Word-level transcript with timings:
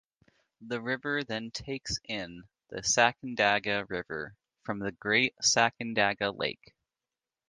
The 0.61 0.81
river 0.81 1.23
then 1.23 1.51
takes 1.51 1.99
in 2.05 2.45
the 2.69 2.81
Sacandaga 2.81 3.85
River 3.87 4.33
from 4.63 4.79
the 4.79 4.93
Great 4.93 5.35
Sacandaga 5.43 6.35
Lake. 6.35 6.73